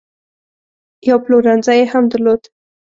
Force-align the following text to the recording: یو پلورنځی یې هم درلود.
یو 1.09 1.17
پلورنځی 1.25 1.75
یې 1.79 1.85
هم 1.91 2.03
درلود. 2.11 2.41